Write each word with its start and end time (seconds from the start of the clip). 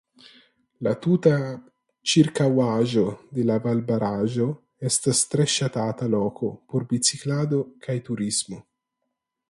La 0.85 0.93
tuta 1.05 1.33
ĉirkaŭaĵo 2.13 3.03
de 3.39 3.45
la 3.51 3.59
valbaraĵo 3.67 4.49
estas 4.91 5.23
tre 5.35 5.49
ŝatata 5.59 6.11
loko 6.19 6.53
por 6.73 6.91
biciklado 6.95 7.65
kaj 7.87 8.01
turismo. 8.11 8.63